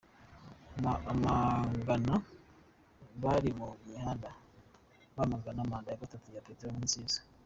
Amagana 1.11 2.15
bari 3.23 3.49
mu 3.59 3.67
mihanda 3.87 4.31
bamagana 5.15 5.61
manda 5.69 5.89
ya 5.91 6.01
gatatu 6.03 6.27
ya 6.35 6.43
Petero 6.45 6.69
Nkurunziza 6.71 7.19